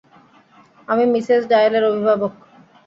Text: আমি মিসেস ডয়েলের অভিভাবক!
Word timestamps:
আমি 0.87 1.03
মিসেস 1.13 1.41
ডয়েলের 1.51 1.83
অভিভাবক! 1.89 2.33